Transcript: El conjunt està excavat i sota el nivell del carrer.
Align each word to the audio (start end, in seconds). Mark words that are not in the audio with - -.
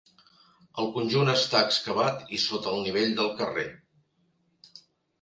El 0.83 0.89
conjunt 0.95 1.29
està 1.35 1.61
excavat 1.67 2.33
i 2.39 2.41
sota 2.47 2.75
el 2.75 2.83
nivell 2.89 3.17
del 3.23 3.33
carrer. 3.45 3.71